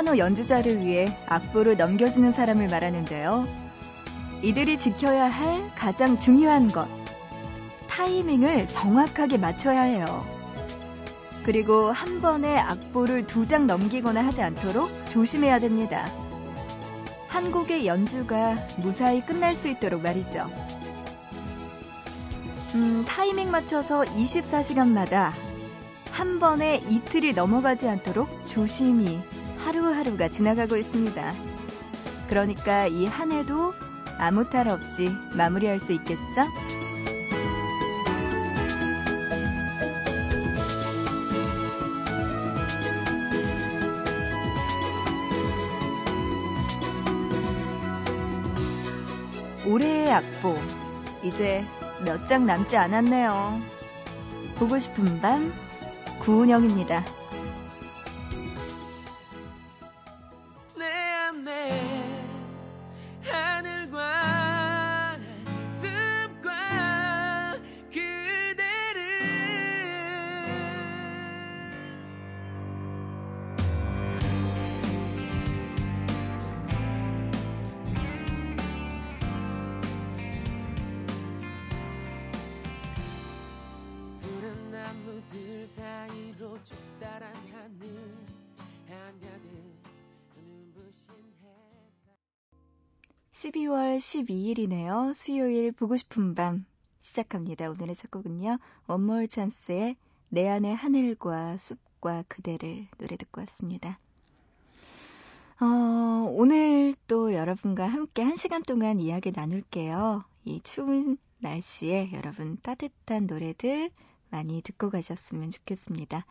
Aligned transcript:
피아노 0.00 0.16
연주자를 0.16 0.80
위해 0.80 1.14
악보를 1.26 1.76
넘겨주는 1.76 2.30
사람을 2.30 2.68
말하는데요. 2.68 3.46
이들이 4.40 4.78
지켜야 4.78 5.28
할 5.28 5.70
가장 5.74 6.18
중요한 6.18 6.72
것. 6.72 6.88
타이밍을 7.86 8.70
정확하게 8.70 9.36
맞춰야 9.36 9.82
해요. 9.82 10.26
그리고 11.44 11.92
한 11.92 12.22
번에 12.22 12.56
악보를 12.56 13.26
두 13.26 13.44
장 13.44 13.66
넘기거나 13.66 14.24
하지 14.24 14.40
않도록 14.40 14.88
조심해야 15.10 15.58
됩니다. 15.58 16.10
한 17.28 17.52
곡의 17.52 17.86
연주가 17.86 18.56
무사히 18.78 19.20
끝날 19.20 19.54
수 19.54 19.68
있도록 19.68 20.00
말이죠. 20.00 20.50
음, 22.74 23.04
타이밍 23.06 23.50
맞춰서 23.50 24.00
24시간마다 24.04 25.32
한 26.10 26.38
번에 26.40 26.80
이틀이 26.88 27.34
넘어가지 27.34 27.86
않도록 27.86 28.46
조심히 28.46 29.20
하루하루가 29.64 30.28
지나가고 30.28 30.76
있습니다. 30.76 31.34
그러니까 32.28 32.86
이 32.86 33.06
한 33.06 33.32
해도 33.32 33.74
아무 34.18 34.48
탈 34.48 34.68
없이 34.68 35.10
마무리할 35.34 35.80
수 35.80 35.92
있겠죠? 35.92 36.46
올해의 49.66 50.10
악보 50.12 50.56
이제 51.22 51.64
몇 52.04 52.24
장 52.26 52.46
남지 52.46 52.76
않았네요. 52.76 53.60
보고 54.56 54.78
싶은 54.78 55.20
밤 55.20 55.52
구은영입니다. 56.20 57.04
12월 94.20 94.26
12일이네요. 94.26 95.14
수요일 95.14 95.72
보고 95.72 95.96
싶은 95.96 96.34
밤 96.34 96.64
시작합니다. 97.00 97.70
오늘의 97.70 97.94
첫 97.94 98.10
곡은요. 98.10 98.58
원몰 98.86 99.28
찬스의 99.28 99.96
내 100.28 100.48
안의 100.48 100.74
하늘과 100.74 101.56
숲과 101.56 102.24
그대를 102.28 102.86
노래 102.98 103.16
듣고 103.16 103.40
왔습니다. 103.42 103.98
어, 105.60 105.66
오늘 106.30 106.94
또 107.06 107.34
여러분과 107.34 107.86
함께 107.86 108.22
한 108.22 108.36
시간 108.36 108.62
동안 108.62 109.00
이야기 109.00 109.32
나눌게요. 109.32 110.24
이 110.44 110.60
추운 110.62 111.18
날씨에 111.38 112.10
여러분 112.12 112.58
따뜻한 112.62 113.26
노래들 113.26 113.90
많이 114.30 114.62
듣고 114.62 114.90
가셨으면 114.90 115.50
좋겠습니다. 115.50 116.24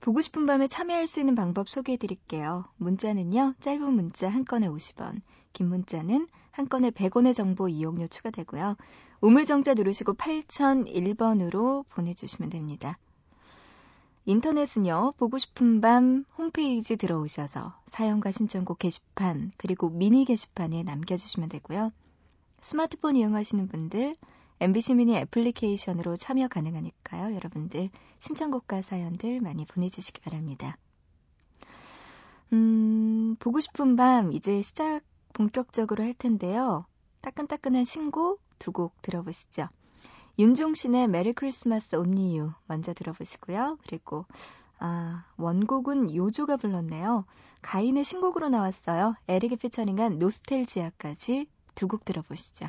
보고 0.00 0.20
싶은 0.20 0.46
밤에 0.46 0.66
참여할 0.66 1.06
수 1.06 1.20
있는 1.20 1.34
방법 1.34 1.68
소개해 1.68 1.96
드릴게요. 1.96 2.64
문자는요, 2.76 3.54
짧은 3.60 3.92
문자 3.92 4.28
한 4.28 4.44
건에 4.44 4.68
50원, 4.68 5.20
긴 5.52 5.68
문자는 5.68 6.26
한 6.54 6.68
건에 6.68 6.90
100원의 6.90 7.34
정보 7.34 7.68
이용료 7.68 8.06
추가되고요. 8.06 8.76
우물정자 9.20 9.74
누르시고 9.74 10.14
8001번으로 10.14 11.84
보내주시면 11.88 12.50
됩니다. 12.50 12.96
인터넷은요, 14.24 15.14
보고 15.16 15.36
싶은 15.36 15.80
밤 15.80 16.24
홈페이지 16.38 16.96
들어오셔서 16.96 17.74
사연과 17.88 18.30
신청곡 18.30 18.78
게시판, 18.78 19.50
그리고 19.56 19.90
미니 19.90 20.24
게시판에 20.24 20.84
남겨주시면 20.84 21.48
되고요. 21.48 21.90
스마트폰 22.60 23.16
이용하시는 23.16 23.66
분들, 23.66 24.14
MBC 24.60 24.94
미니 24.94 25.16
애플리케이션으로 25.16 26.14
참여 26.14 26.46
가능하니까요. 26.46 27.34
여러분들 27.34 27.90
신청곡과 28.20 28.82
사연들 28.82 29.40
많이 29.40 29.66
보내주시기 29.66 30.20
바랍니다. 30.20 30.78
음, 32.52 33.34
보고 33.40 33.58
싶은 33.58 33.96
밤 33.96 34.32
이제 34.32 34.62
시작 34.62 35.02
본격적으로 35.34 36.02
할 36.04 36.14
텐데요. 36.14 36.86
따끈따끈한 37.20 37.84
신곡 37.84 38.40
두 38.58 38.72
곡 38.72 39.02
들어보시죠. 39.02 39.68
윤종신의 40.38 41.08
메리 41.08 41.32
크리스마스 41.34 41.96
온리 41.96 42.38
유 42.38 42.52
먼저 42.66 42.94
들어보시고요. 42.94 43.78
그리고 43.86 44.24
아, 44.78 45.24
원곡은 45.36 46.14
요조가 46.14 46.56
불렀네요. 46.56 47.24
가인의 47.62 48.04
신곡으로 48.04 48.48
나왔어요. 48.48 49.14
에릭이 49.28 49.56
피처링한 49.56 50.18
노스텔지아까지 50.18 51.46
두 51.74 51.88
곡 51.88 52.04
들어보시죠. 52.04 52.66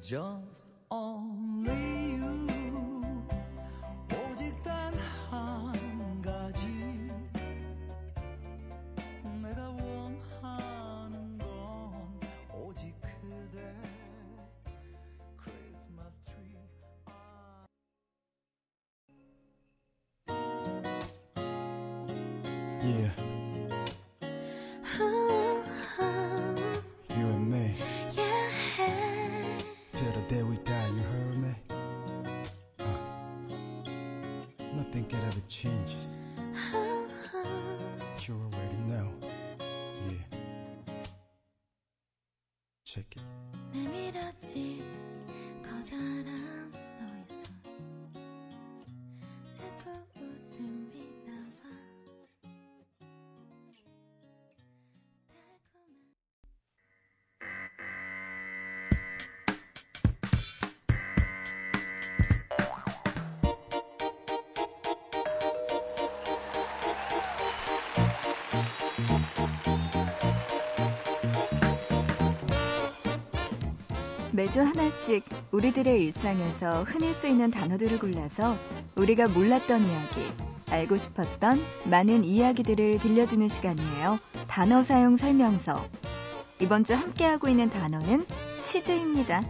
Just 0.00 0.72
only 0.90 2.14
you 2.16 2.53
changes. 35.64 36.16
You 38.26 38.34
already 38.34 38.80
know. 38.86 39.08
Yeah. 40.08 40.38
Check 42.84 43.16
it. 43.16 44.93
매주 74.44 74.60
하나씩 74.60 75.24
우리들의 75.52 76.02
일상에서 76.02 76.84
흔히 76.84 77.14
쓰이는 77.14 77.50
단어들을 77.50 77.98
골라서 77.98 78.58
우리가 78.94 79.26
몰랐던 79.28 79.82
이야기, 79.82 80.20
알고 80.68 80.98
싶었던 80.98 81.64
많은 81.86 82.24
이야기들을 82.24 82.98
들려주는 82.98 83.48
시간이에요. 83.48 84.18
단어 84.46 84.82
사용 84.82 85.16
설명서. 85.16 85.88
이번 86.60 86.84
주 86.84 86.92
함께하고 86.92 87.48
있는 87.48 87.70
단어는 87.70 88.26
치즈입니다. 88.62 89.42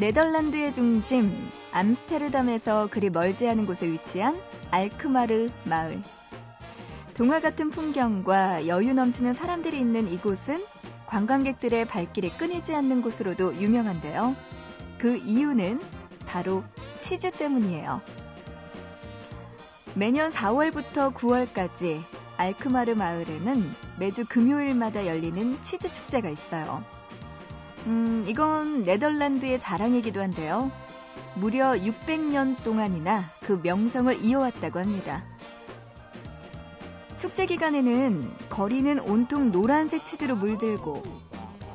네덜란드의 0.00 0.72
중심 0.72 1.30
암스테르담에서 1.70 2.88
그리 2.90 3.10
멀지 3.10 3.48
않은 3.48 3.64
곳에 3.64 3.86
위치한 3.86 4.36
알크마르 4.72 5.50
마을. 5.62 6.02
동화 7.14 7.38
같은 7.38 7.70
풍경과 7.70 8.66
여유 8.66 8.92
넘치는 8.92 9.34
사람들이 9.34 9.78
있는 9.78 10.10
이곳은 10.10 10.64
관광객들의 11.06 11.84
발길이 11.84 12.36
끊이지 12.36 12.74
않는 12.74 13.02
곳으로도 13.02 13.54
유명한데요. 13.54 14.34
그 14.98 15.16
이유는 15.18 15.80
바로 16.26 16.64
치즈 16.98 17.30
때문이에요. 17.30 18.00
매년 19.94 20.30
4월부터 20.30 21.14
9월까지 21.14 22.02
알크마르 22.36 22.94
마을에는 22.94 23.62
매주 24.00 24.24
금요일마다 24.28 25.06
열리는 25.06 25.62
치즈 25.62 25.92
축제가 25.92 26.28
있어요. 26.30 26.82
음, 27.86 28.24
이건 28.26 28.84
네덜란드의 28.84 29.60
자랑이기도 29.60 30.20
한데요. 30.20 30.72
무려 31.36 31.74
600년 31.74 32.60
동안이나 32.64 33.22
그 33.40 33.60
명성을 33.62 34.24
이어왔다고 34.24 34.80
합니다. 34.80 35.22
축제 37.24 37.46
기간에는 37.46 38.36
거리는 38.50 38.98
온통 38.98 39.50
노란색 39.50 40.04
치즈로 40.04 40.36
물들고 40.36 41.02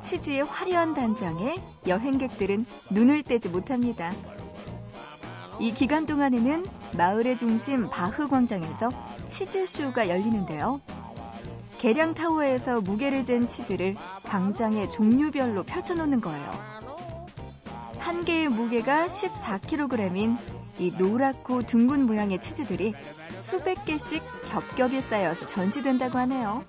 치즈의 0.00 0.44
화려한 0.44 0.94
단장에 0.94 1.56
여행객들은 1.88 2.66
눈을 2.90 3.24
떼지 3.24 3.48
못합니다. 3.48 4.12
이 5.58 5.74
기간 5.74 6.06
동안에는 6.06 6.64
마을의 6.96 7.36
중심 7.36 7.90
바흐 7.90 8.28
광장에서 8.28 8.90
치즈쇼가 9.26 10.08
열리는데요. 10.08 10.80
계량 11.78 12.14
타워에서 12.14 12.80
무게를 12.80 13.24
잰 13.24 13.48
치즈를 13.48 13.96
광장의 14.22 14.92
종류별로 14.92 15.64
펼쳐놓는 15.64 16.20
거예요. 16.20 16.80
한 17.98 18.24
개의 18.24 18.46
무게가 18.46 19.08
14kg인 19.08 20.38
이 20.78 20.92
노랗고 20.96 21.62
둥근 21.62 22.06
모양의 22.06 22.40
치즈들이 22.40 22.94
수백 23.36 23.84
개씩 23.84 24.22
겹겹이 24.50 25.00
쌓여서 25.00 25.46
전시된다고 25.46 26.18
하네요. 26.18 26.64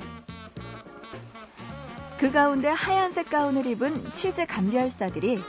그 2.19 2.31
가운데 2.31 2.69
하얀색 2.69 3.29
가운을 3.29 3.65
입은 3.65 4.13
치즈 4.13 4.45
감별사들이 4.45 5.41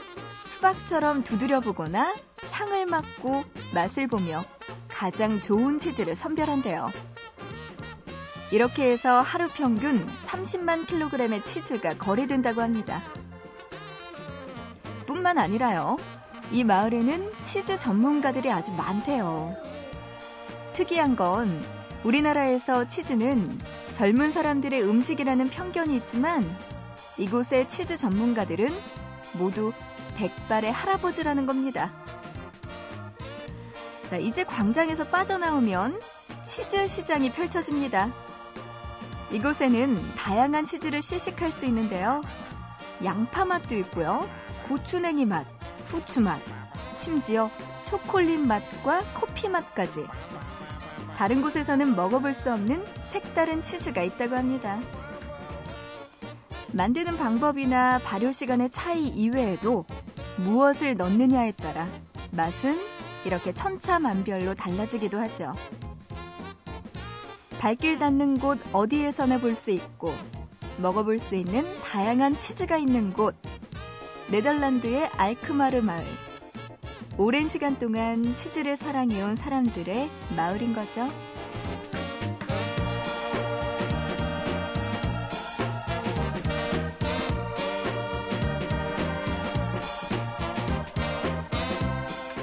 수박처럼 0.43 1.23
두드려 1.23 1.59
보거나 1.59 2.13
향을 2.51 2.87
맡고 2.87 3.43
맛을 3.73 4.07
보며 4.07 4.43
가장 4.87 5.39
좋은 5.39 5.77
치즈를 5.77 6.15
선별한대요. 6.15 6.89
이렇게 8.51 8.91
해서 8.91 9.21
하루 9.21 9.49
평균 9.49 10.05
30만 10.19 10.87
킬로그램의 10.87 11.43
치즈가 11.43 11.97
거래된다고 11.97 12.61
합니다. 12.61 13.01
뿐만 15.05 15.37
아니라요. 15.37 15.97
이 16.51 16.63
마을에는 16.63 17.31
치즈 17.41 17.77
전문가들이 17.77 18.51
아주 18.51 18.71
많대요. 18.73 19.55
특이한 20.73 21.15
건 21.15 21.63
우리나라에서 22.03 22.87
치즈는 22.87 23.57
젊은 23.93 24.31
사람들의 24.31 24.83
음식이라는 24.83 25.49
편견이 25.49 25.95
있지만 25.97 26.43
이곳의 27.17 27.69
치즈 27.69 27.95
전문가들은 27.97 28.67
모두 29.33 29.71
백발의 30.15 30.71
할아버지라는 30.71 31.45
겁니다. 31.45 31.93
자, 34.09 34.17
이제 34.17 34.43
광장에서 34.43 35.05
빠져나오면 35.05 35.99
치즈 36.43 36.87
시장이 36.87 37.31
펼쳐집니다. 37.31 38.11
이곳에는 39.31 40.15
다양한 40.15 40.65
치즈를 40.65 41.01
시식할 41.01 41.51
수 41.51 41.65
있는데요. 41.65 42.21
양파 43.03 43.45
맛도 43.45 43.75
있고요. 43.77 44.29
고추냉이 44.67 45.25
맛, 45.25 45.47
후추 45.85 46.21
맛, 46.21 46.39
심지어 46.95 47.49
초콜릿 47.83 48.39
맛과 48.39 49.03
커피 49.13 49.49
맛까지. 49.49 50.05
다른 51.17 51.41
곳에서는 51.41 51.95
먹어볼 51.95 52.33
수 52.33 52.51
없는 52.51 52.83
색다른 53.03 53.61
치즈가 53.61 54.01
있다고 54.01 54.35
합니다. 54.35 54.79
만드는 56.71 57.17
방법이나 57.17 57.99
발효 57.99 58.31
시간의 58.31 58.69
차이 58.71 59.07
이외에도 59.07 59.85
무엇을 60.37 60.97
넣느냐에 60.97 61.51
따라 61.51 61.87
맛은 62.31 62.79
이렇게 63.25 63.53
천차만별로 63.53 64.55
달라지기도 64.55 65.19
하죠. 65.19 65.53
발길 67.59 67.99
닿는 67.99 68.39
곳 68.39 68.59
어디에서나 68.73 69.37
볼 69.39 69.55
수 69.55 69.71
있고 69.71 70.13
먹어볼 70.77 71.19
수 71.19 71.35
있는 71.35 71.63
다양한 71.83 72.39
치즈가 72.39 72.77
있는 72.77 73.13
곳 73.13 73.35
네덜란드의 74.31 75.07
알크마르 75.15 75.81
마을. 75.81 76.05
오랜 77.19 77.47
시간 77.47 77.77
동안 77.77 78.33
치즈를 78.33 78.75
사랑해온 78.75 79.35
사람들의 79.35 80.09
마을인 80.35 80.73
거죠. 80.73 81.07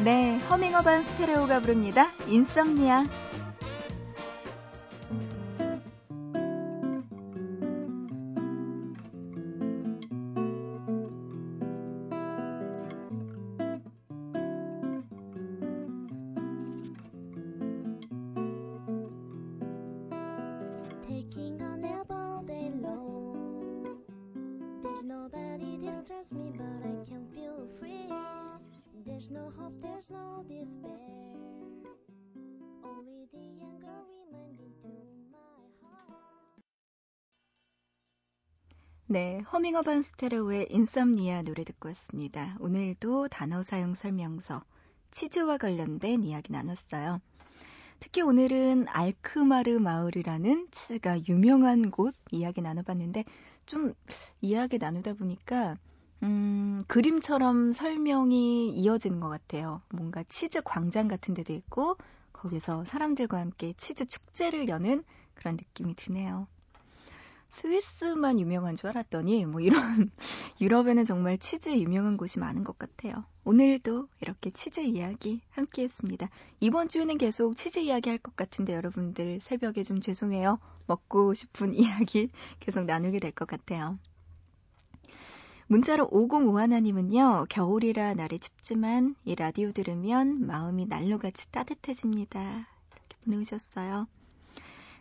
네, 0.04 0.38
허밍어반 0.48 1.02
스테레오가 1.02 1.60
부릅니다. 1.60 2.08
인썸니아. 2.28 3.19
허밍어반 39.52 40.00
스테레오의 40.00 40.68
인썸니아 40.70 41.42
노래 41.42 41.64
듣고 41.64 41.88
왔습니다. 41.88 42.56
오늘도 42.60 43.26
단어 43.26 43.62
사용 43.62 43.96
설명서, 43.96 44.62
치즈와 45.10 45.58
관련된 45.58 46.22
이야기 46.22 46.52
나눴어요. 46.52 47.20
특히 47.98 48.22
오늘은 48.22 48.86
알크마르 48.86 49.80
마을이라는 49.80 50.68
치즈가 50.70 51.18
유명한 51.28 51.90
곳 51.90 52.14
이야기 52.30 52.62
나눠봤는데 52.62 53.24
좀 53.66 53.92
이야기 54.40 54.78
나누다 54.78 55.14
보니까 55.14 55.76
음, 56.22 56.80
그림처럼 56.86 57.72
설명이 57.72 58.70
이어지는 58.70 59.18
것 59.18 59.30
같아요. 59.30 59.82
뭔가 59.88 60.22
치즈 60.22 60.62
광장 60.62 61.08
같은 61.08 61.34
데도 61.34 61.52
있고 61.54 61.96
거기서 62.32 62.84
사람들과 62.84 63.40
함께 63.40 63.74
치즈 63.76 64.06
축제를 64.06 64.68
여는 64.68 65.02
그런 65.34 65.56
느낌이 65.56 65.96
드네요. 65.96 66.46
스위스만 67.50 68.38
유명한 68.40 68.76
줄 68.76 68.90
알았더니 68.90 69.44
뭐 69.46 69.60
이런 69.60 70.10
유럽에는 70.60 71.04
정말 71.04 71.38
치즈 71.38 71.70
유명한 71.70 72.16
곳이 72.16 72.38
많은 72.38 72.64
것 72.64 72.78
같아요. 72.78 73.24
오늘도 73.44 74.08
이렇게 74.20 74.50
치즈 74.50 74.80
이야기 74.80 75.40
함께 75.50 75.82
했습니다. 75.82 76.28
이번 76.60 76.88
주에는 76.88 77.18
계속 77.18 77.56
치즈 77.56 77.80
이야기 77.80 78.08
할 78.08 78.18
것 78.18 78.36
같은데 78.36 78.74
여러분들 78.74 79.40
새벽에 79.40 79.82
좀 79.82 80.00
죄송해요. 80.00 80.58
먹고 80.86 81.34
싶은 81.34 81.74
이야기 81.74 82.30
계속 82.60 82.84
나누게 82.84 83.18
될 83.18 83.32
것 83.32 83.46
같아요. 83.48 83.98
문자로 85.68 86.08
5051님은요, 86.10 87.46
겨울이라 87.48 88.14
날이 88.14 88.40
춥지만 88.40 89.14
이 89.24 89.36
라디오 89.36 89.70
들으면 89.70 90.44
마음이 90.46 90.86
난로같이 90.86 91.50
따뜻해집니다. 91.52 92.40
이렇게 92.40 93.16
보내주셨어요. 93.24 94.08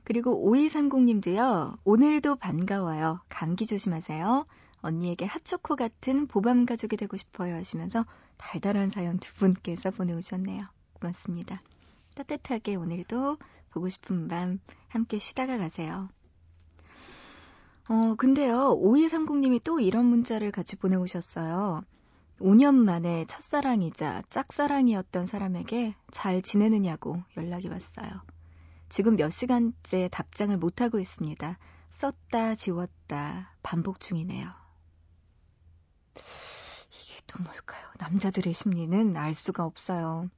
그리고 0.10 0.44
5230님도요, 0.52 1.78
오늘도 1.84 2.38
반가워요. 2.38 3.22
감기 3.30 3.68
조심하세요. 3.68 4.48
언니에게 4.82 5.26
핫초코 5.26 5.76
같은 5.76 6.26
보밤 6.26 6.66
가족이 6.66 6.98
되고 6.98 7.16
싶어요 7.16 7.56
하시면서 7.56 8.08
달달한 8.38 8.90
사연 8.90 9.20
두 9.20 9.32
분께서 9.36 9.92
보내오셨네요. 9.92 10.66
고맙습니다. 10.94 11.62
따뜻하게 12.16 12.74
오늘도 12.74 13.38
보고 13.70 13.88
싶은 13.88 14.28
밤 14.28 14.60
함께 14.88 15.20
쉬다가 15.20 15.60
가세요. 15.60 16.10
어, 17.88 18.16
근데요, 18.16 18.80
5230님이 18.82 19.62
또 19.64 19.80
이런 19.80 20.06
문자를 20.06 20.52
같이 20.52 20.76
보내오셨어요. 20.76 21.84
5년 22.40 22.74
만에 22.74 23.26
첫사랑이자 23.28 24.24
짝사랑이었던 24.32 25.28
사람에게 25.28 25.94
잘 26.10 26.42
지내느냐고 26.42 27.22
연락이 27.38 27.68
왔어요. 27.68 28.24
지금 28.90 29.16
몇 29.16 29.30
시간째 29.30 30.10
답장을 30.12 30.56
못하고 30.58 31.00
있습니다. 31.00 31.58
썼다, 31.92 32.56
지웠다, 32.56 33.54
반복 33.62 34.00
중이네요. 34.00 34.52
이게 36.16 37.22
또 37.28 37.44
뭘까요? 37.44 37.86
남자들의 38.00 38.54
심리는 38.54 39.16
알 39.16 39.36
수가 39.36 39.64
없어요. 39.64 40.30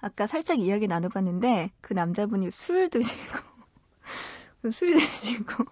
아까 0.00 0.26
살짝 0.26 0.58
이야기 0.58 0.88
나눠봤는데 0.88 1.70
그 1.80 1.92
남자분이 1.92 2.50
술 2.50 2.88
드시고 2.90 3.38
술 4.72 4.94
드시고 4.94 5.64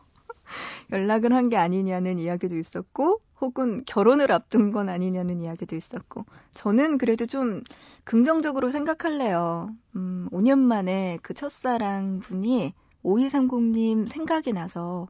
연락을 0.93 1.33
한 1.33 1.49
게 1.49 1.57
아니냐는 1.57 2.19
이야기도 2.19 2.57
있었고, 2.57 3.21
혹은 3.40 3.85
결혼을 3.87 4.33
앞둔 4.33 4.71
건 4.73 4.88
아니냐는 4.88 5.40
이야기도 5.40 5.76
있었고, 5.76 6.25
저는 6.55 6.99
그래도 6.99 7.26
좀 7.26 7.62
긍정적으로 8.05 8.71
생각할래요. 8.71 9.71
음, 9.97 10.28
5년 10.33 10.59
만에 10.59 11.19
그 11.23 11.35
첫사랑 11.35 12.21
분이 12.21 12.73
5230님 13.05 14.07
생각이 14.09 14.52
나서 14.52 15.07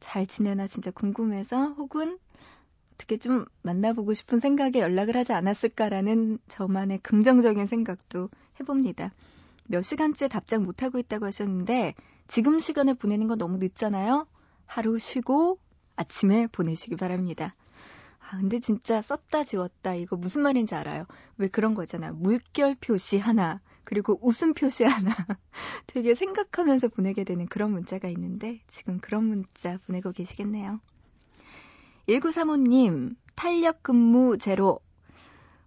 잘 0.00 0.26
지내나 0.26 0.66
진짜 0.66 0.90
궁금해서 0.90 1.68
혹은 1.78 2.18
어떻게 2.94 3.16
좀 3.18 3.44
만나보고 3.62 4.14
싶은 4.14 4.38
생각에 4.40 4.74
연락을 4.80 5.16
하지 5.16 5.32
않았을까라는 5.32 6.38
저만의 6.48 6.98
긍정적인 6.98 7.66
생각도 7.66 8.28
해봅니다. 8.60 9.12
몇 9.68 9.82
시간째 9.82 10.28
답장 10.28 10.62
못하고 10.64 10.98
있다고 10.98 11.26
하셨는데 11.26 11.94
지금 12.28 12.60
시간을 12.60 12.94
보내는 12.94 13.28
건 13.28 13.38
너무 13.38 13.58
늦잖아요? 13.58 14.26
하루 14.66 14.98
쉬고 14.98 15.58
아침에 15.96 16.46
보내시기 16.48 16.96
바랍니다. 16.96 17.54
아, 18.18 18.38
근데 18.38 18.58
진짜 18.58 19.02
썼다 19.02 19.42
지웠다 19.42 19.94
이거 19.94 20.16
무슨 20.16 20.42
말인지 20.42 20.74
알아요. 20.74 21.04
왜 21.36 21.48
그런 21.48 21.74
거잖아요. 21.74 22.14
물결 22.14 22.76
표시 22.80 23.18
하나, 23.18 23.60
그리고 23.84 24.18
웃음 24.22 24.54
표시 24.54 24.84
하나. 24.84 25.14
되게 25.86 26.14
생각하면서 26.14 26.88
보내게 26.88 27.24
되는 27.24 27.46
그런 27.46 27.70
문자가 27.70 28.08
있는데 28.08 28.60
지금 28.66 28.98
그런 28.98 29.24
문자 29.24 29.78
보내고 29.86 30.12
계시겠네요. 30.12 30.80
1935님, 32.08 33.16
탄력 33.34 33.82
근무 33.82 34.38
제로. 34.38 34.80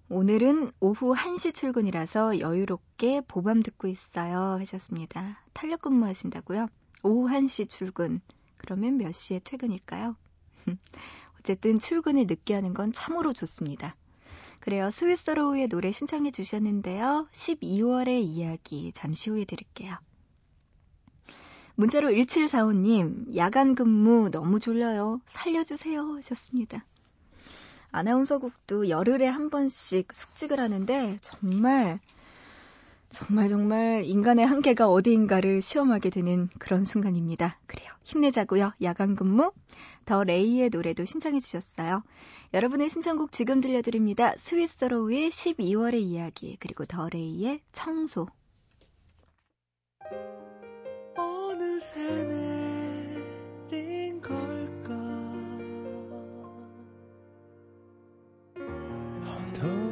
오늘은 0.09 0.69
오후 0.79 1.13
1시 1.13 1.53
출근이라서 1.53 2.39
여유롭게 2.39 3.21
보밤 3.27 3.61
듣고 3.61 3.87
있어요. 3.87 4.57
하셨습니다. 4.59 5.43
탄력 5.53 5.81
근무 5.81 6.05
하신다고요? 6.05 6.67
오후 7.03 7.27
1시 7.27 7.69
출근. 7.69 8.21
그러면 8.57 8.97
몇 8.97 9.13
시에 9.13 9.39
퇴근일까요? 9.43 10.15
어쨌든 11.39 11.79
출근을 11.79 12.25
늦게 12.27 12.53
하는 12.53 12.73
건 12.73 12.91
참으로 12.91 13.33
좋습니다. 13.33 13.95
그래요. 14.59 14.91
스위스로우의 14.91 15.69
노래 15.69 15.91
신청해 15.91 16.31
주셨는데요. 16.31 17.27
12월의 17.31 18.21
이야기 18.21 18.91
잠시 18.91 19.29
후에 19.29 19.45
들을게요. 19.45 19.97
문자로 21.75 22.09
1745님, 22.09 23.35
야간 23.35 23.75
근무 23.75 24.29
너무 24.31 24.59
졸려요. 24.59 25.21
살려주세요. 25.27 26.15
하셨습니다. 26.15 26.83
아나운서국도 27.91 28.89
열흘에 28.89 29.27
한 29.27 29.49
번씩 29.49 30.11
숙직을 30.11 30.59
하는데 30.59 31.17
정말 31.21 31.99
정말 33.09 33.47
정말 33.47 34.03
인간의 34.03 34.45
한계가 34.45 34.89
어디인가를 34.89 35.61
시험하게 35.61 36.09
되는 36.09 36.49
그런 36.59 36.83
순간입니다. 36.83 37.57
그래요. 37.67 37.86
힘내자고요. 38.07 38.71
야간 38.81 39.15
근무. 39.15 39.51
더 40.05 40.23
레이의 40.23 40.69
노래도 40.69 41.03
신청해 41.03 41.39
주셨어요. 41.39 42.03
여러분의 42.53 42.89
신청곡 42.89 43.33
지금 43.33 43.59
들려드립니다. 43.59 44.33
스위스로우의 44.37 45.29
12월의 45.29 45.95
이야기 45.95 46.55
그리고 46.59 46.85
더 46.85 47.09
레이의 47.09 47.59
청소. 47.73 48.27
어느새 51.17 52.23
내린 53.69 54.21
걸까 54.21 54.93
온도 59.25 59.86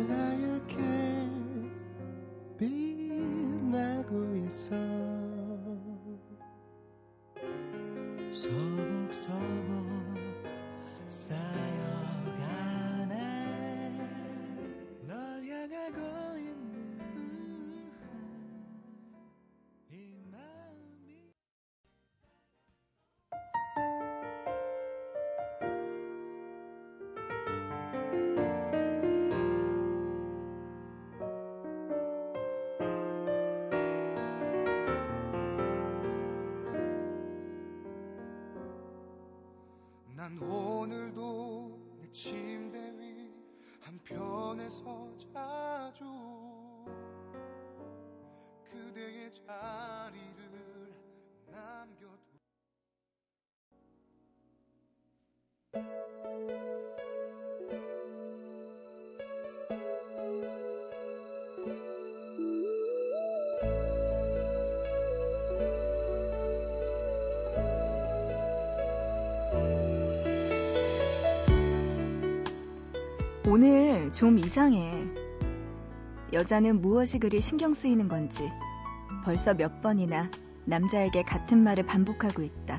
난 40.85 41.11
오늘 73.55 74.11
좀 74.11 74.37
이상해. 74.37 74.91
여자는 76.33 76.81
무엇이 76.81 77.19
그리 77.19 77.39
신경 77.39 77.73
쓰이는 77.73 78.09
건지 78.09 78.51
벌써 79.23 79.53
몇 79.53 79.81
번이나 79.81 80.29
남자에게 80.65 81.23
같은 81.23 81.63
말을 81.63 81.85
반복하고 81.85 82.41
있다. 82.41 82.77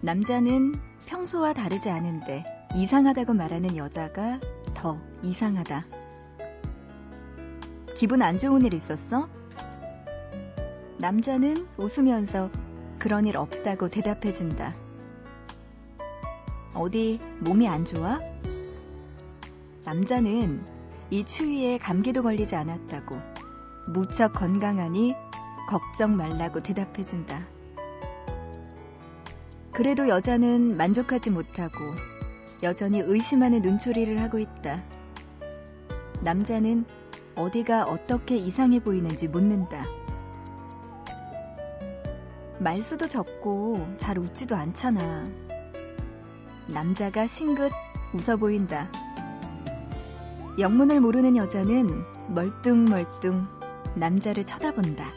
남자는 0.00 0.72
평소와 1.04 1.52
다르지 1.52 1.90
않은데 1.90 2.44
이상하다고 2.74 3.34
말하는 3.34 3.76
여자가 3.76 4.40
더 4.72 4.98
이상하다. 5.22 5.84
기분 7.94 8.22
안 8.22 8.38
좋은 8.38 8.62
일 8.62 8.72
있었어? 8.72 9.28
남자는 10.96 11.66
웃으면서 11.76 12.50
그런 12.98 13.26
일 13.26 13.36
없다고 13.36 13.90
대답해준다. 13.90 14.74
어디 16.72 17.20
몸이 17.40 17.68
안 17.68 17.84
좋아? 17.84 18.18
남자는 19.84 20.64
이 21.10 21.24
추위에 21.24 21.76
감기도 21.76 22.22
걸리지 22.22 22.56
않았다고 22.56 23.16
무척 23.92 24.32
건강하니 24.32 25.14
걱정 25.68 26.16
말라고 26.16 26.62
대답해준다. 26.62 27.46
그래도 29.72 30.08
여자는 30.08 30.76
만족하지 30.76 31.30
못하고 31.30 31.78
여전히 32.62 33.00
의심하는 33.00 33.60
눈초리를 33.60 34.20
하고 34.22 34.38
있다. 34.38 34.82
남자는 36.22 36.86
어디가 37.36 37.84
어떻게 37.84 38.36
이상해 38.36 38.80
보이는지 38.80 39.28
묻는다. 39.28 39.84
말수도 42.58 43.08
적고 43.08 43.86
잘 43.98 44.18
웃지도 44.18 44.56
않잖아. 44.56 45.24
남자가 46.68 47.26
싱긋 47.26 47.72
웃어 48.14 48.36
보인다. 48.36 48.88
영문을 50.58 51.00
모르는 51.00 51.36
여자는 51.36 51.88
멀뚱멀뚱 52.28 53.46
남자를 53.96 54.44
쳐다본다. 54.44 55.10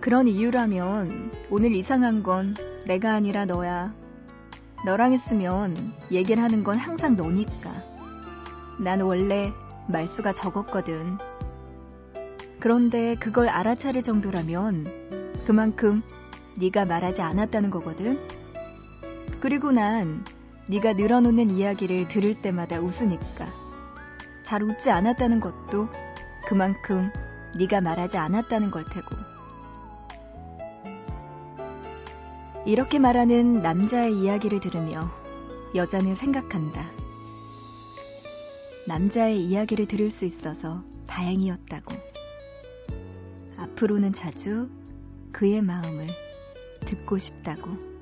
그런 0.00 0.28
이유라면 0.28 1.32
오늘 1.50 1.74
이상한 1.74 2.22
건 2.22 2.54
내가 2.86 3.14
아니라 3.14 3.46
너야. 3.46 3.94
너랑 4.84 5.14
있으면 5.14 5.74
얘기를 6.12 6.42
하는 6.42 6.62
건 6.62 6.76
항상 6.76 7.16
너니까. 7.16 7.72
난 8.78 9.00
원래 9.00 9.50
말수가 9.88 10.34
적었거든. 10.34 11.16
그런데 12.60 13.14
그걸 13.14 13.48
알아차릴 13.48 14.02
정도라면 14.02 15.32
그만큼 15.46 16.02
네가 16.56 16.84
말하지 16.84 17.22
않았다는 17.22 17.70
거거든. 17.70 18.20
그리고 19.40 19.72
난 19.72 20.22
네가 20.68 20.94
늘어놓는 20.94 21.50
이야기를 21.50 22.08
들을 22.08 22.40
때마다 22.40 22.80
웃으니까 22.80 23.46
잘 24.42 24.62
웃지 24.62 24.90
않았다는 24.90 25.40
것도 25.40 25.88
그만큼 26.46 27.10
네가 27.56 27.80
말하지 27.80 28.18
않았다는 28.18 28.70
걸 28.70 28.84
테고 28.84 29.08
이렇게 32.66 32.98
말하는 32.98 33.62
남자의 33.62 34.12
이야기를 34.12 34.58
들으며 34.58 35.08
여자는 35.76 36.16
생각한다. 36.16 36.84
남자의 38.88 39.40
이야기를 39.44 39.86
들을 39.86 40.10
수 40.10 40.24
있어서 40.24 40.82
다행이었다고. 41.06 41.94
앞으로는 43.56 44.12
자주 44.12 44.68
그의 45.32 45.62
마음을 45.62 46.08
듣고 46.80 47.18
싶다고. 47.18 47.95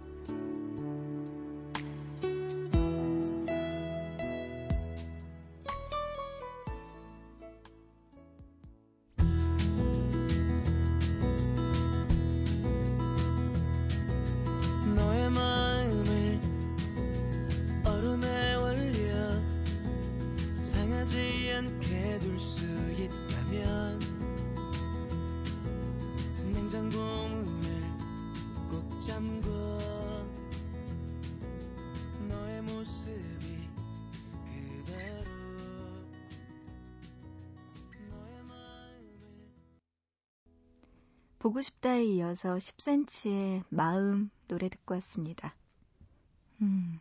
보고 41.45 41.61
싶다에 41.61 42.05
이어서 42.05 42.55
10cm의 42.55 43.65
마음 43.69 44.31
노래 44.49 44.71
듣고 44.71 44.95
왔습니다. 44.95 45.55
음, 46.63 46.99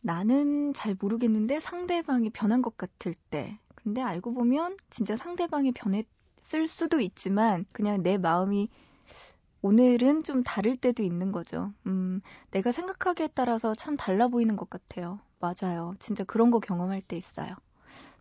나는 0.00 0.72
잘 0.72 0.96
모르겠는데 0.98 1.60
상대방이 1.60 2.30
변한 2.30 2.62
것 2.62 2.78
같을 2.78 3.12
때. 3.28 3.58
근데 3.74 4.00
알고 4.00 4.32
보면 4.32 4.78
진짜 4.88 5.16
상대방이 5.16 5.72
변했을 5.72 6.66
수도 6.66 6.98
있지만 6.98 7.66
그냥 7.72 8.02
내 8.02 8.16
마음이 8.16 8.70
오늘은 9.60 10.22
좀 10.22 10.42
다를 10.42 10.78
때도 10.78 11.02
있는 11.02 11.30
거죠. 11.30 11.74
음, 11.84 12.22
내가 12.52 12.72
생각하기에 12.72 13.28
따라서 13.34 13.74
참 13.74 13.98
달라 13.98 14.28
보이는 14.28 14.56
것 14.56 14.70
같아요. 14.70 15.20
맞아요. 15.40 15.94
진짜 15.98 16.24
그런 16.24 16.50
거 16.50 16.58
경험할 16.58 17.02
때 17.02 17.18
있어요. 17.18 17.54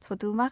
저도 0.01 0.33
막 0.33 0.51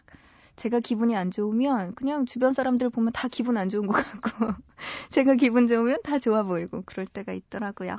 제가 0.58 0.80
기분이 0.80 1.14
안 1.14 1.30
좋으면 1.30 1.94
그냥 1.94 2.26
주변 2.26 2.52
사람들 2.52 2.90
보면 2.90 3.12
다 3.12 3.28
기분 3.28 3.56
안 3.56 3.68
좋은 3.68 3.86
것 3.86 3.92
같고 3.92 4.54
제가 5.10 5.36
기분 5.36 5.68
좋으면 5.68 6.02
다 6.02 6.18
좋아 6.18 6.42
보이고 6.42 6.82
그럴 6.84 7.06
때가 7.06 7.32
있더라고요. 7.32 7.98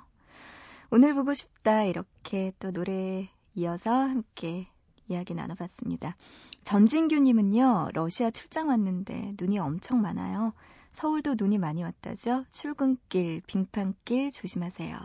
오늘 0.91 1.13
보고 1.13 1.33
싶다 1.33 1.85
이렇게 1.85 2.51
또 2.59 2.71
노래 2.71 3.29
이어서 3.55 3.91
함께 3.91 4.67
이야기 5.07 5.35
나눠봤습니다. 5.35 6.17
전진규님은요 6.63 7.91
러시아 7.93 8.29
출장 8.29 8.67
왔는데 8.67 9.31
눈이 9.39 9.57
엄청 9.57 10.01
많아요. 10.01 10.53
서울도 10.91 11.35
눈이 11.37 11.59
많이 11.59 11.81
왔다죠? 11.81 12.43
출근길, 12.49 13.41
빙판길 13.47 14.31
조심하세요. 14.31 14.97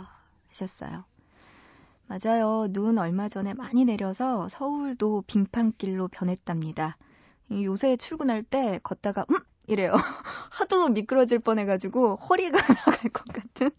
하셨어요. 0.49 1.05
맞아요. 2.09 2.67
눈 2.71 2.99
얼마 2.99 3.29
전에 3.29 3.55
많이 3.55 3.85
내려서 3.85 4.49
서울도 4.49 5.23
빙판길로 5.29 6.09
변했답니다. 6.09 6.97
요새 7.51 7.97
출근할 7.97 8.43
때 8.43 8.81
걷다가 8.83 9.27
음 9.31 9.39
이래요. 9.67 9.93
하도 10.51 10.89
미끄러질 10.89 11.39
뻔해가지고 11.39 12.17
허리가 12.17 12.59
나갈 12.61 13.11
것 13.11 13.25
같은 13.25 13.71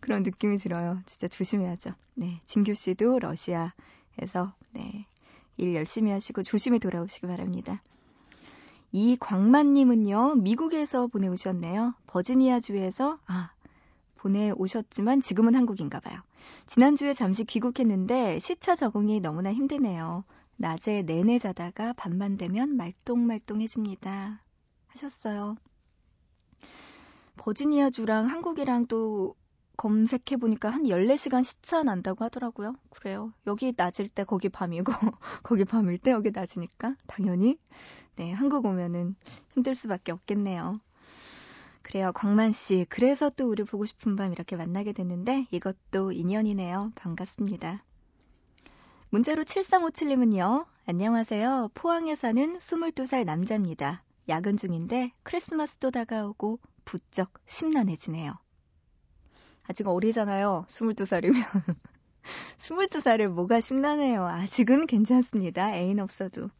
그런 0.00 0.22
느낌이 0.22 0.56
들어요. 0.56 1.00
진짜 1.06 1.28
조심해야죠. 1.28 1.92
네, 2.14 2.40
진규 2.46 2.74
씨도 2.74 3.18
러시아에서 3.18 4.54
네, 4.72 5.06
일 5.56 5.74
열심히 5.74 6.10
하시고 6.12 6.42
조심히 6.42 6.78
돌아오시기 6.78 7.26
바랍니다. 7.26 7.82
이광만님은요, 8.92 10.36
미국에서 10.36 11.06
보내오셨네요. 11.08 11.94
버지니아 12.06 12.60
주에서, 12.60 13.18
아, 13.26 13.50
보내오셨지만 14.16 15.20
지금은 15.20 15.54
한국인가 15.54 16.00
봐요. 16.00 16.20
지난주에 16.66 17.12
잠시 17.12 17.44
귀국했는데 17.44 18.38
시차 18.38 18.74
적응이 18.74 19.20
너무나 19.20 19.52
힘드네요. 19.52 20.24
낮에 20.56 21.02
내내 21.02 21.38
자다가 21.38 21.92
밤만 21.94 22.36
되면 22.36 22.76
말똥말똥해집니다. 22.76 24.42
하셨어요. 24.88 25.56
버지니아주랑 27.36 28.26
한국이랑 28.28 28.86
또 28.86 29.34
검색해보니까 29.76 30.70
한 30.70 30.84
14시간 30.84 31.44
시차 31.44 31.82
난다고 31.82 32.24
하더라고요. 32.24 32.74
그래요. 32.90 33.32
여기 33.46 33.74
낮일 33.76 34.08
때 34.08 34.24
거기 34.24 34.48
밤이고, 34.48 34.90
거기 35.42 35.64
밤일 35.64 35.98
때 35.98 36.12
여기 36.12 36.30
낮이니까, 36.30 36.96
당연히. 37.06 37.58
네, 38.16 38.32
한국 38.32 38.64
오면은 38.64 39.16
힘들 39.52 39.74
수밖에 39.74 40.12
없겠네요. 40.12 40.80
그래요, 41.82 42.10
광만씨. 42.14 42.86
그래서 42.88 43.30
또 43.30 43.48
우리 43.48 43.62
보고 43.62 43.84
싶은 43.84 44.16
밤 44.16 44.32
이렇게 44.32 44.56
만나게 44.56 44.92
됐는데, 44.92 45.46
이것도 45.50 46.12
인연이네요. 46.12 46.92
반갑습니다. 46.94 47.85
문자로 49.10 49.44
7357님은요. 49.44 50.66
안녕하세요. 50.86 51.70
포항에 51.74 52.16
사는 52.16 52.58
22살 52.58 53.24
남자입니다. 53.24 54.02
야근 54.28 54.56
중인데 54.56 55.12
크리스마스도 55.22 55.92
다가오고 55.92 56.58
부쩍 56.84 57.32
심란해지네요. 57.46 58.36
아직 59.62 59.86
어리잖아요. 59.86 60.66
22살이면. 60.68 61.76
22살에 62.58 63.28
뭐가 63.30 63.60
심란해요. 63.60 64.26
아직은 64.26 64.88
괜찮습니다. 64.88 65.72
애인 65.72 66.00
없어도. 66.00 66.50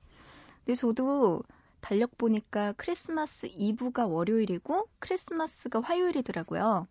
근데 0.64 0.76
저도 0.76 1.42
달력 1.80 2.16
보니까 2.16 2.74
크리스마스 2.76 3.46
이브가 3.50 4.06
월요일이고 4.06 4.88
크리스마스가 5.00 5.80
화요일이더라고요. 5.80 6.86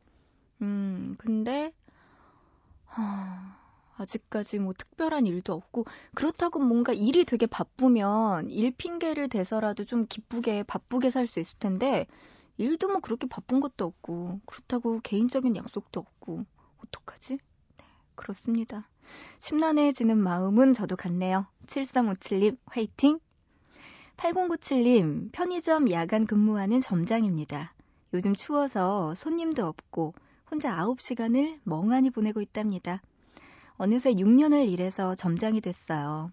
음, 0.61 1.15
근데, 1.17 1.73
하... 2.85 3.44
아직까지 3.97 4.59
뭐 4.59 4.73
특별한 4.73 5.25
일도 5.25 5.53
없고 5.53 5.85
그렇다고 6.13 6.59
뭔가 6.59 6.93
일이 6.93 7.23
되게 7.25 7.45
바쁘면 7.45 8.49
일 8.49 8.71
핑계를 8.71 9.29
대서라도 9.29 9.85
좀 9.85 10.05
기쁘게 10.07 10.63
바쁘게 10.63 11.09
살 11.09 11.27
수 11.27 11.39
있을 11.39 11.57
텐데 11.59 12.07
일도 12.57 12.87
뭐 12.89 12.99
그렇게 12.99 13.27
바쁜 13.27 13.59
것도 13.59 13.85
없고 13.85 14.39
그렇다고 14.45 14.99
개인적인 15.01 15.55
약속도 15.55 15.99
없고 15.99 16.45
어떡하지? 16.85 17.37
네, 17.77 17.85
그렇습니다. 18.15 18.87
심란해지는 19.39 20.17
마음은 20.17 20.73
저도 20.73 20.95
같네요. 20.95 21.47
7357님 21.67 22.57
화이팅! 22.65 23.19
8097님 24.17 25.31
편의점 25.31 25.91
야간 25.91 26.25
근무하는 26.25 26.79
점장입니다. 26.79 27.73
요즘 28.13 28.33
추워서 28.33 29.13
손님도 29.15 29.65
없고 29.65 30.13
혼자 30.49 30.71
9시간을 30.71 31.59
멍하니 31.63 32.11
보내고 32.11 32.41
있답니다. 32.41 33.01
어느새 33.77 34.13
6년을 34.13 34.69
일해서 34.69 35.15
점장이 35.15 35.61
됐어요. 35.61 36.31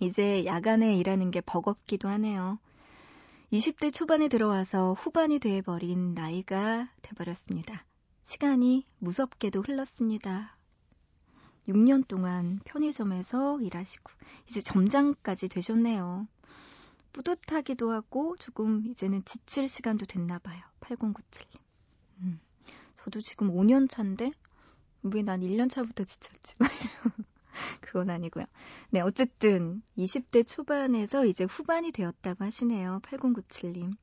이제 0.00 0.44
야간에 0.44 0.96
일하는 0.96 1.30
게 1.30 1.40
버겁기도 1.40 2.08
하네요. 2.08 2.58
20대 3.52 3.92
초반에 3.92 4.28
들어와서 4.28 4.92
후반이 4.92 5.38
돼버린 5.38 6.14
나이가 6.14 6.90
돼버렸습니다. 7.00 7.86
시간이 8.24 8.86
무섭게도 8.98 9.62
흘렀습니다. 9.62 10.56
6년 11.66 12.06
동안 12.06 12.60
편의점에서 12.64 13.60
일하시고 13.60 14.12
이제 14.48 14.60
점장까지 14.60 15.48
되셨네요. 15.48 16.28
뿌듯하기도 17.12 17.90
하고 17.90 18.36
조금 18.36 18.86
이제는 18.86 19.24
지칠 19.24 19.66
시간도 19.66 20.04
됐나 20.04 20.38
봐요. 20.38 20.62
8097님. 20.80 21.58
음, 22.20 22.40
저도 23.02 23.22
지금 23.22 23.50
5년 23.50 23.88
차인데 23.88 24.32
왜 25.02 25.22
난 25.22 25.40
1년 25.40 25.70
차부터 25.70 26.04
지쳤지? 26.04 26.56
그건 27.80 28.10
아니고요. 28.10 28.44
네, 28.90 29.00
어쨌든 29.00 29.82
20대 29.96 30.46
초반에서 30.46 31.24
이제 31.26 31.44
후반이 31.44 31.92
되었다고 31.92 32.44
하시네요. 32.44 33.00
8097님. 33.02 33.96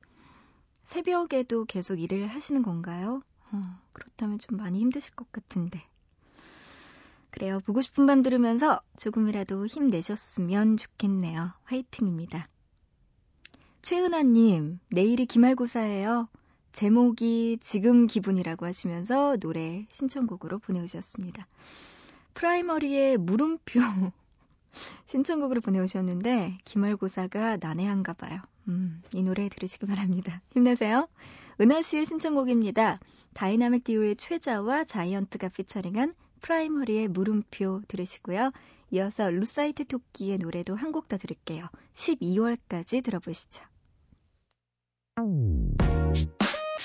새벽에도 0.82 1.64
계속 1.64 2.00
일을 2.00 2.28
하시는 2.28 2.62
건가요? 2.62 3.22
어, 3.52 3.80
그렇다면 3.92 4.38
좀 4.38 4.56
많이 4.56 4.80
힘드실 4.80 5.14
것 5.14 5.30
같은데. 5.32 5.82
그래요. 7.30 7.60
보고 7.60 7.80
싶은 7.80 8.06
밤 8.06 8.22
들으면서 8.22 8.80
조금이라도 8.96 9.66
힘내셨으면 9.66 10.76
좋겠네요. 10.76 11.52
화이팅입니다. 11.64 12.48
최은아님, 13.82 14.80
내일이 14.90 15.26
기말고사예요. 15.26 16.28
제목이 16.76 17.56
지금 17.62 18.06
기분이라고 18.06 18.66
하시면서 18.66 19.38
노래 19.38 19.86
신청곡으로 19.90 20.58
보내오셨습니다. 20.58 21.46
프라이머리의 22.34 23.16
물음표 23.16 23.80
신청곡으로 25.06 25.62
보내오셨는데 25.62 26.58
기말고사가 26.66 27.56
난해한가 27.62 28.12
봐요. 28.12 28.42
음, 28.68 29.02
이 29.14 29.22
노래 29.22 29.48
들으시기 29.48 29.86
바랍니다. 29.86 30.42
힘내세요. 30.52 31.08
은하 31.62 31.80
씨의 31.80 32.04
신청곡입니다. 32.04 33.00
다이나믹 33.32 33.84
듀오의 33.84 34.16
최자와 34.16 34.84
자이언티가 34.84 35.48
피처링한 35.48 36.12
프라이머리의 36.42 37.08
물음표 37.08 37.84
들으시고요. 37.88 38.52
이어서 38.90 39.30
루사이트 39.30 39.86
토끼의 39.86 40.36
노래도 40.36 40.76
한 40.76 40.92
곡 40.92 41.08
더 41.08 41.16
들을게요. 41.16 41.70
12월까지 41.94 43.02
들어보시죠. 43.02 43.64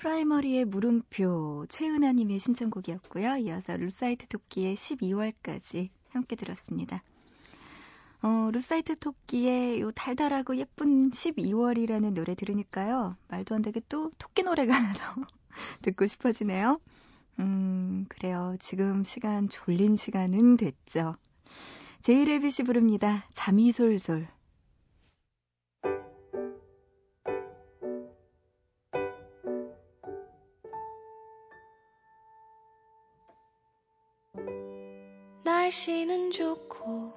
프라이머리의 0.00 0.64
물음표 0.64 1.66
최은하님의 1.68 2.38
신청곡이었고요. 2.38 3.36
이어서 3.36 3.76
루사이트 3.76 4.26
토끼의 4.28 4.74
12월까지 4.74 5.90
함께 6.08 6.36
들었습니다. 6.36 7.02
어, 8.22 8.48
루사이트 8.50 8.96
토끼의 8.96 9.82
요 9.82 9.90
달달하고 9.92 10.56
예쁜 10.56 11.10
12월이라는 11.10 12.14
노래 12.14 12.34
들으니까요. 12.34 13.16
말도 13.28 13.54
안 13.54 13.60
되게 13.60 13.82
또 13.90 14.10
토끼 14.18 14.42
노래가 14.42 14.72
더 14.96 15.26
듣고 15.82 16.06
싶어지네요. 16.06 16.80
음, 17.38 18.06
그래요. 18.08 18.56
지금 18.58 19.04
시간 19.04 19.50
졸린 19.50 19.96
시간은 19.96 20.56
됐죠. 20.56 21.16
제이레빗이 22.00 22.64
부릅니다. 22.64 23.26
잠이 23.34 23.70
솔솔. 23.70 24.28
날씨는 35.70 36.32
좋고 36.32 37.12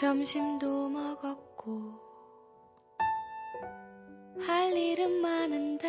점심도 0.00 0.88
먹었고 0.88 1.94
할 4.40 4.76
일은 4.76 5.20
많은데 5.20 5.88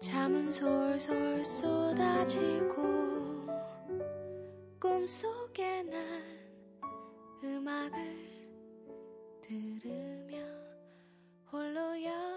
잠은 0.00 0.54
솔솔 0.54 1.44
쏟아지고 1.44 2.84
꿈속에 4.80 5.82
난 5.82 6.00
음악을 7.44 7.98
들으며 9.42 10.38
홀로 11.52 12.02
여 12.02 12.27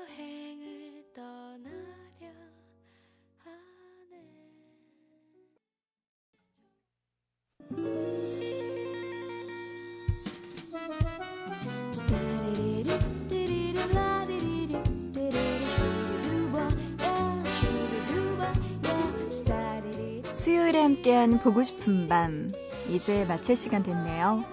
함께한 20.82 21.39
보고 21.39 21.63
싶은 21.63 22.08
밤 22.08 22.52
이제 22.89 23.26
마칠 23.26 23.56
시간 23.56 23.84
됐네요. 23.84 24.44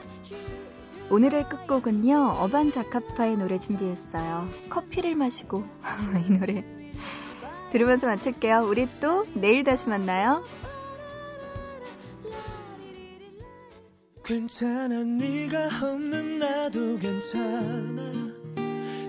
오늘의 1.11 1.49
끝곡은요 1.49 2.37
어반 2.39 2.71
자카파의 2.71 3.37
노래 3.37 3.59
준비했어요. 3.59 4.49
커피를 4.69 5.15
마시고 5.15 5.65
이 6.29 6.31
노래 6.33 6.65
들으면서 7.71 8.07
마칠게요. 8.07 8.67
우리 8.69 8.89
또 9.01 9.25
내일 9.35 9.65
다시 9.65 9.89
만나요. 9.89 10.45
괜찮아 14.25 15.05
네가 15.05 15.69
없는 15.83 16.39
나도 16.39 16.99
괜찮아 16.99 18.03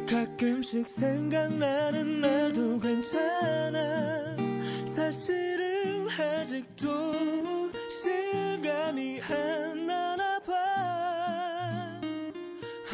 가끔씩 0.10 0.88
생각나는 0.88 2.22
날도 2.22 2.80
괜찮아 2.80 4.38
사실은 4.86 5.69
아직도 6.18 7.70
시간이 7.88 9.22
안 9.22 9.86
나나 9.86 10.40
봐. 10.40 12.02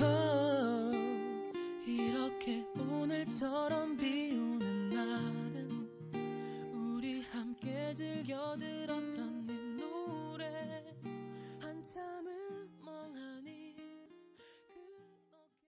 oh, 0.01 0.97
이렇게 1.87 2.65
오늘처럼 2.77 3.95
비오는 3.95 4.89
날은 4.89 5.89
우리 6.73 7.21
함께 7.31 7.93
즐겨 7.93 8.57
들었던 8.57 9.45
네 9.47 9.53
노래. 9.77 10.83
한참을 11.61 12.44